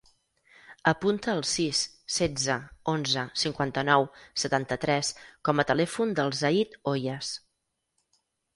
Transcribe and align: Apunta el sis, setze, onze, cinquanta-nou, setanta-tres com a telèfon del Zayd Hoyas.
Apunta 0.91 1.33
el 1.39 1.43
sis, 1.49 1.81
setze, 2.13 2.55
onze, 2.95 3.27
cinquanta-nou, 3.43 4.07
setanta-tres 4.45 5.13
com 5.51 5.61
a 5.65 5.69
telèfon 5.75 6.19
del 6.21 6.37
Zayd 6.43 6.77
Hoyas. 6.81 7.33